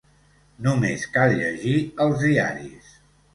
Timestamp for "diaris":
2.25-2.91